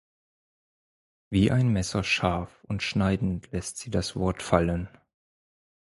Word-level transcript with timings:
Wie 1.29 1.51
ein 1.51 1.67
Messer 1.67 2.03
scharf 2.03 2.63
und 2.63 2.81
schneidend 2.81 3.51
läßt 3.51 3.77
sie 3.77 3.91
das 3.91 4.15
Wort 4.15 4.41
fallen. 4.41 4.89